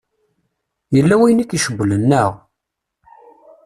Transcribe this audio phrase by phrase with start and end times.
[0.95, 2.31] Yella wayen i k-icewwlen, neɣ?